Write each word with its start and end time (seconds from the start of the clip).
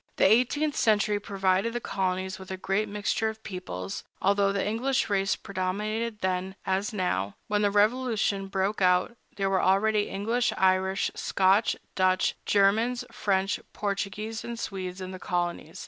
The 0.15 0.25
eighteenth 0.25 0.75
century 0.75 1.19
provided 1.19 1.73
the 1.73 1.79
colonies 1.79 2.39
with 2.39 2.49
a 2.49 2.57
great 2.57 2.89
mixture 2.89 3.29
of 3.29 3.43
peoples, 3.43 4.03
although 4.19 4.51
the 4.51 4.65
English 4.65 5.11
race 5.11 5.35
predominated 5.35 6.21
then, 6.21 6.55
as 6.65 6.91
now. 6.91 7.35
When 7.45 7.61
the 7.61 7.69
Revolution 7.69 8.47
broke 8.47 8.81
out, 8.81 9.15
there 9.35 9.47
were 9.47 9.61
already 9.61 10.09
English, 10.09 10.53
Irish, 10.57 11.11
Scotch, 11.13 11.75
Dutch, 11.93 12.33
Germans, 12.47 13.05
French, 13.11 13.59
Portuguese, 13.73 14.43
and 14.43 14.57
Swedes 14.59 15.01
in 15.01 15.11
the 15.11 15.19
colonies. 15.19 15.79